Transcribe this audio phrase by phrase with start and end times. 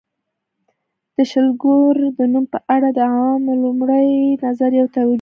[1.15, 4.09] د شلګر د نوم په اړه د عوامو لومړی
[4.45, 5.09] نظر یوه توجیه لري